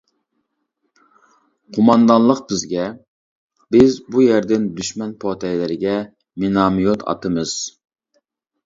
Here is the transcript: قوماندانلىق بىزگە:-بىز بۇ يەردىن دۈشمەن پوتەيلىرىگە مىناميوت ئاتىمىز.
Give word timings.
قوماندانلىق 1.77 2.41
بىزگە:-بىز 2.53 4.01
بۇ 4.09 4.27
يەردىن 4.27 4.69
دۈشمەن 4.81 5.13
پوتەيلىرىگە 5.27 5.95
مىناميوت 6.47 7.09
ئاتىمىز. 7.13 7.57